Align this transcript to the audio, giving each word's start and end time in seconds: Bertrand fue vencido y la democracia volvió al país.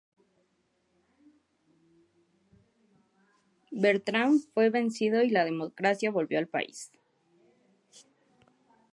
Bertrand 3.71 4.39
fue 4.55 4.71
vencido 4.71 5.21
y 5.21 5.29
la 5.29 5.45
democracia 5.45 6.09
volvió 6.09 6.39
al 6.39 6.47
país. 6.47 6.91